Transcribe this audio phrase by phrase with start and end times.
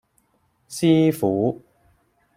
[0.67, 1.61] 師傅